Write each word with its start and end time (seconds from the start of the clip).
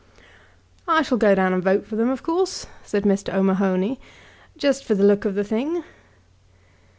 "I 0.87 1.03
shall 1.03 1.19
go 1.19 1.35
down 1.35 1.53
and 1.53 1.61
vote 1.63 1.85
for 1.85 1.95
them 1.95 2.09
of 2.09 2.23
course," 2.23 2.65
said 2.83 3.03
Mr. 3.03 3.31
O'Mahony, 3.35 3.99
"just 4.57 4.83
for 4.83 4.95
the 4.95 5.03
look 5.05 5.25
of 5.25 5.35
the 5.35 5.43
thing." 5.43 5.83